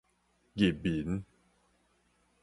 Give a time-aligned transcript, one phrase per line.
[0.55, 1.23] 入眠